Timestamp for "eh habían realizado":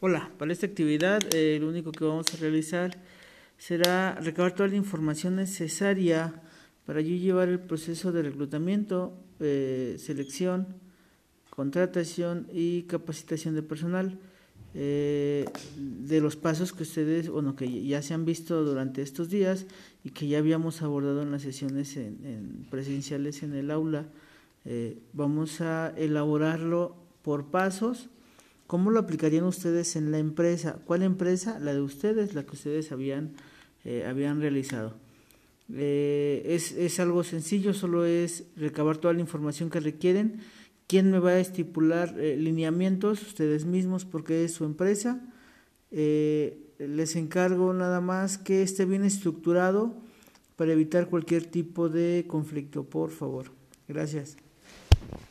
33.86-34.94